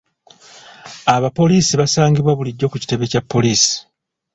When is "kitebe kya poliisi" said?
2.81-3.73